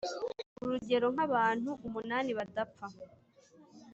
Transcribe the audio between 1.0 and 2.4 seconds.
nk’abantu umunani